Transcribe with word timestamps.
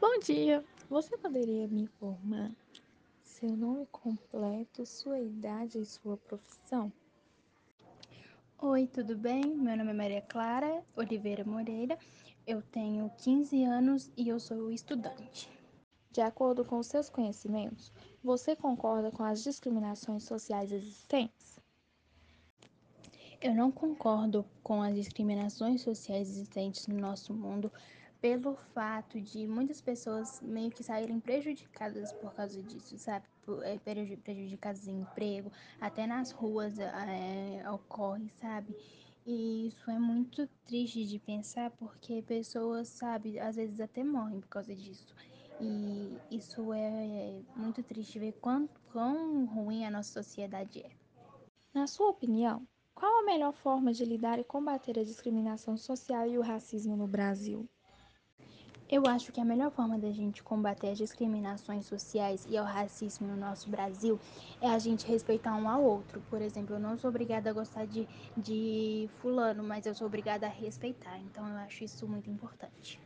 Bom 0.00 0.18
dia! 0.18 0.64
Você 0.88 1.14
poderia 1.18 1.68
me 1.68 1.82
informar 1.82 2.50
seu 3.22 3.54
nome 3.54 3.86
completo, 3.92 4.86
sua 4.86 5.20
idade 5.20 5.78
e 5.78 5.84
sua 5.84 6.16
profissão? 6.16 6.90
Oi, 8.62 8.86
tudo 8.86 9.14
bem? 9.14 9.54
Meu 9.54 9.76
nome 9.76 9.90
é 9.90 9.92
Maria 9.92 10.22
Clara 10.22 10.82
Oliveira 10.96 11.44
Moreira, 11.44 11.98
eu 12.46 12.62
tenho 12.62 13.12
15 13.18 13.62
anos 13.62 14.10
e 14.16 14.26
eu 14.30 14.40
sou 14.40 14.70
estudante. 14.70 15.50
De 16.10 16.22
acordo 16.22 16.64
com 16.64 16.82
seus 16.82 17.10
conhecimentos, 17.10 17.92
você 18.24 18.56
concorda 18.56 19.10
com 19.10 19.22
as 19.22 19.44
discriminações 19.44 20.22
sociais 20.24 20.72
existentes? 20.72 21.60
Eu 23.38 23.54
não 23.54 23.70
concordo 23.70 24.46
com 24.62 24.80
as 24.80 24.94
discriminações 24.94 25.82
sociais 25.82 26.30
existentes 26.30 26.86
no 26.86 26.98
nosso 26.98 27.34
mundo 27.34 27.70
pelo 28.20 28.54
fato 28.74 29.20
de 29.20 29.46
muitas 29.46 29.80
pessoas 29.80 30.40
meio 30.42 30.70
que 30.70 30.84
saírem 30.84 31.18
prejudicadas 31.18 32.12
por 32.12 32.34
causa 32.34 32.62
disso, 32.62 32.98
sabe? 32.98 33.26
É, 33.64 33.78
prejudicadas 33.78 34.86
em 34.86 35.00
emprego, 35.00 35.50
até 35.80 36.06
nas 36.06 36.30
ruas 36.30 36.78
é, 36.78 37.64
ocorre, 37.70 38.30
sabe? 38.40 38.76
E 39.26 39.68
isso 39.68 39.90
é 39.90 39.98
muito 39.98 40.46
triste 40.66 41.04
de 41.04 41.18
pensar 41.18 41.70
porque 41.72 42.22
pessoas, 42.22 42.88
sabe, 42.88 43.38
às 43.38 43.56
vezes 43.56 43.80
até 43.80 44.04
morrem 44.04 44.40
por 44.40 44.48
causa 44.48 44.74
disso. 44.74 45.14
E 45.60 46.16
isso 46.30 46.72
é 46.72 47.40
muito 47.54 47.82
triste 47.82 48.18
ver 48.18 48.32
quão, 48.40 48.68
quão 48.92 49.44
ruim 49.46 49.84
a 49.84 49.90
nossa 49.90 50.22
sociedade 50.22 50.80
é. 50.80 50.90
Na 51.72 51.86
sua 51.86 52.08
opinião, 52.08 52.66
qual 52.94 53.20
a 53.20 53.24
melhor 53.24 53.52
forma 53.52 53.92
de 53.92 54.04
lidar 54.04 54.38
e 54.38 54.44
combater 54.44 54.98
a 54.98 55.04
discriminação 55.04 55.76
social 55.76 56.26
e 56.26 56.38
o 56.38 56.42
racismo 56.42 56.96
no 56.96 57.06
Brasil? 57.06 57.68
Eu 58.90 59.06
acho 59.06 59.30
que 59.30 59.40
a 59.40 59.44
melhor 59.44 59.70
forma 59.70 59.96
da 59.96 60.10
gente 60.10 60.42
combater 60.42 60.88
as 60.88 60.98
discriminações 60.98 61.86
sociais 61.86 62.44
e 62.50 62.58
o 62.58 62.64
racismo 62.64 63.24
no 63.24 63.36
nosso 63.36 63.70
Brasil 63.70 64.18
é 64.60 64.66
a 64.66 64.80
gente 64.80 65.06
respeitar 65.06 65.54
um 65.54 65.68
ao 65.68 65.80
outro. 65.80 66.20
Por 66.28 66.42
exemplo, 66.42 66.74
eu 66.74 66.80
não 66.80 66.98
sou 66.98 67.08
obrigada 67.08 67.48
a 67.48 67.52
gostar 67.52 67.86
de, 67.86 68.08
de 68.36 69.08
fulano, 69.20 69.62
mas 69.62 69.86
eu 69.86 69.94
sou 69.94 70.08
obrigada 70.08 70.46
a 70.46 70.50
respeitar. 70.50 71.16
Então 71.20 71.48
eu 71.48 71.56
acho 71.58 71.84
isso 71.84 72.08
muito 72.08 72.28
importante. 72.28 72.98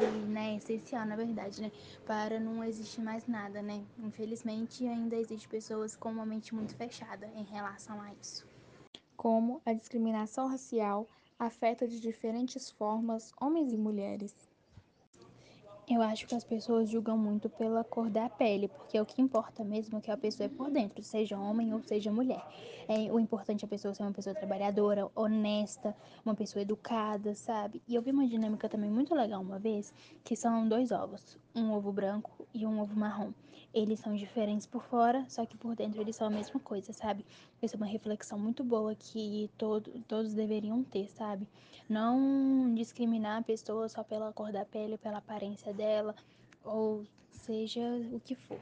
E, 0.00 0.04
né, 0.30 0.56
essencial, 0.56 1.04
na 1.04 1.14
verdade, 1.14 1.60
né? 1.60 1.70
Para 2.06 2.40
não 2.40 2.64
existir 2.64 3.02
mais 3.02 3.26
nada, 3.26 3.60
né? 3.60 3.84
Infelizmente, 3.98 4.86
ainda 4.86 5.14
existe 5.16 5.46
pessoas 5.46 5.94
com 5.94 6.10
uma 6.10 6.24
mente 6.24 6.54
muito 6.54 6.74
fechada 6.74 7.28
em 7.36 7.44
relação 7.44 8.00
a 8.00 8.10
isso. 8.14 8.46
Como 9.14 9.60
a 9.66 9.74
discriminação 9.74 10.48
racial 10.48 11.06
afeta 11.38 11.86
de 11.86 12.00
diferentes 12.00 12.70
formas 12.70 13.30
homens 13.38 13.74
e 13.74 13.76
mulheres. 13.76 14.51
Eu 15.88 16.00
acho 16.00 16.26
que 16.28 16.34
as 16.34 16.44
pessoas 16.44 16.88
julgam 16.88 17.18
muito 17.18 17.48
pela 17.48 17.82
cor 17.82 18.08
da 18.08 18.28
pele, 18.28 18.68
porque 18.68 19.00
o 19.00 19.04
que 19.04 19.20
importa 19.20 19.64
mesmo 19.64 19.98
é 19.98 20.00
que 20.00 20.10
a 20.12 20.16
pessoa 20.16 20.46
é 20.46 20.48
por 20.48 20.70
dentro, 20.70 21.02
seja 21.02 21.36
homem 21.36 21.74
ou 21.74 21.82
seja 21.82 22.10
mulher. 22.12 22.40
É, 22.86 23.12
o 23.12 23.18
importante 23.18 23.64
é 23.64 23.66
a 23.66 23.68
pessoa 23.68 23.92
ser 23.92 24.04
uma 24.04 24.12
pessoa 24.12 24.34
trabalhadora, 24.34 25.10
honesta, 25.14 25.94
uma 26.24 26.36
pessoa 26.36 26.62
educada, 26.62 27.34
sabe? 27.34 27.82
E 27.88 27.96
eu 27.96 28.02
vi 28.02 28.12
uma 28.12 28.26
dinâmica 28.26 28.68
também 28.68 28.90
muito 28.90 29.12
legal 29.12 29.42
uma 29.42 29.58
vez, 29.58 29.92
que 30.22 30.36
são 30.36 30.68
dois 30.68 30.92
ovos, 30.92 31.36
um 31.54 31.72
ovo 31.72 31.92
branco 31.92 32.46
e 32.54 32.66
um 32.66 32.80
ovo 32.80 32.98
marrom. 32.98 33.32
Eles 33.74 34.00
são 34.00 34.14
diferentes 34.14 34.66
por 34.66 34.82
fora, 34.82 35.24
só 35.28 35.46
que 35.46 35.56
por 35.56 35.74
dentro 35.74 36.00
eles 36.00 36.16
são 36.16 36.26
a 36.26 36.30
mesma 36.30 36.60
coisa, 36.60 36.92
sabe? 36.92 37.24
Essa 37.60 37.76
é 37.76 37.78
uma 37.78 37.86
reflexão 37.86 38.38
muito 38.38 38.62
boa 38.62 38.94
que 38.94 39.50
todo, 39.56 39.90
todos 40.06 40.34
deveriam 40.34 40.82
ter, 40.84 41.08
sabe? 41.10 41.48
Não 41.88 42.74
discriminar 42.74 43.38
a 43.38 43.42
pessoa 43.42 43.88
só 43.88 44.02
pela 44.04 44.32
cor 44.32 44.52
da 44.52 44.64
pele, 44.64 44.98
pela 44.98 45.18
aparência 45.18 45.72
dela, 45.72 46.14
ou 46.64 47.04
seja 47.30 47.80
o 48.12 48.20
que 48.20 48.34
for. 48.34 48.60